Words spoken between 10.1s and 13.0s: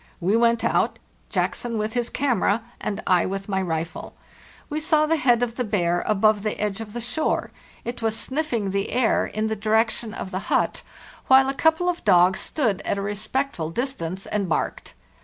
of the hut, while a couple of dogs stood at